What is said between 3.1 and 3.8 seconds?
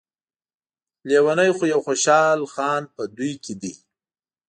دوی کې دی.